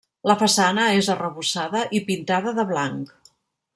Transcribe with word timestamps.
La 0.29 0.35
façana 0.43 0.85
és 1.01 1.09
arrebossada 1.15 1.83
i 1.99 2.01
pintada 2.11 2.55
de 2.61 2.67
blanc. 2.73 3.15